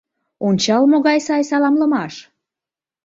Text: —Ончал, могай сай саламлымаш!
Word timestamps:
—Ончал, 0.47 0.83
могай 0.91 1.17
сай 1.27 1.41
саламлымаш! 1.49 2.13